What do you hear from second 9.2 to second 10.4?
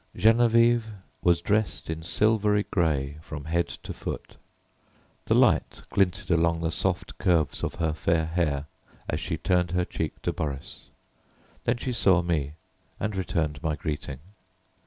turned her cheek to